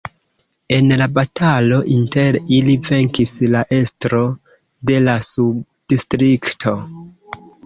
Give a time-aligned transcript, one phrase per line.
[0.77, 4.23] En la batalo inter ili venkis la estro
[4.93, 6.77] de la subdistrikto.